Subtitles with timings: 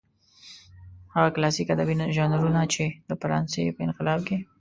[1.13, 4.37] هغه کلاسلیک ادبي ژانرونه چې د فرانسې په انقلاب کې.